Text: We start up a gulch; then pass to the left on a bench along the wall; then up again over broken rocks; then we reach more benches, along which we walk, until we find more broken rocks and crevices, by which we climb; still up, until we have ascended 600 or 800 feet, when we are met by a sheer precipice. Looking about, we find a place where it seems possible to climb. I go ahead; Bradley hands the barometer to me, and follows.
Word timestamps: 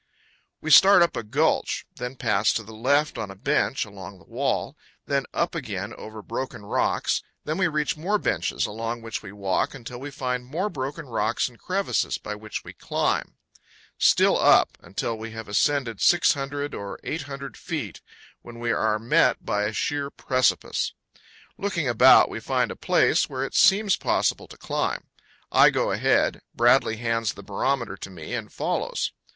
We 0.61 0.71
start 0.71 1.03
up 1.03 1.15
a 1.15 1.21
gulch; 1.21 1.85
then 1.97 2.15
pass 2.15 2.53
to 2.53 2.63
the 2.63 2.73
left 2.73 3.19
on 3.19 3.29
a 3.29 3.35
bench 3.35 3.85
along 3.85 4.17
the 4.17 4.25
wall; 4.25 4.75
then 5.05 5.27
up 5.31 5.53
again 5.53 5.93
over 5.93 6.23
broken 6.23 6.63
rocks; 6.65 7.21
then 7.45 7.59
we 7.59 7.67
reach 7.67 7.95
more 7.95 8.17
benches, 8.17 8.65
along 8.65 9.03
which 9.03 9.21
we 9.21 9.31
walk, 9.31 9.75
until 9.75 9.99
we 9.99 10.09
find 10.09 10.43
more 10.43 10.71
broken 10.71 11.05
rocks 11.05 11.47
and 11.47 11.59
crevices, 11.59 12.17
by 12.17 12.33
which 12.33 12.63
we 12.63 12.73
climb; 12.73 13.35
still 13.99 14.39
up, 14.39 14.75
until 14.81 15.15
we 15.15 15.33
have 15.33 15.47
ascended 15.47 16.01
600 16.01 16.73
or 16.73 16.97
800 17.03 17.55
feet, 17.55 18.01
when 18.41 18.57
we 18.57 18.71
are 18.71 18.97
met 18.97 19.45
by 19.45 19.65
a 19.65 19.71
sheer 19.71 20.09
precipice. 20.09 20.93
Looking 21.59 21.87
about, 21.87 22.27
we 22.27 22.39
find 22.39 22.71
a 22.71 22.75
place 22.75 23.29
where 23.29 23.43
it 23.43 23.53
seems 23.53 23.97
possible 23.97 24.47
to 24.47 24.57
climb. 24.57 25.11
I 25.51 25.69
go 25.69 25.91
ahead; 25.91 26.41
Bradley 26.55 26.97
hands 26.97 27.33
the 27.33 27.43
barometer 27.43 27.97
to 27.97 28.09
me, 28.09 28.33
and 28.33 28.51
follows. 28.51 29.11